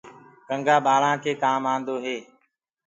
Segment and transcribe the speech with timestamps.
[0.47, 2.17] ڪنٚگآ ٻݪورآوآ ڪي ڪآم آندو هي۔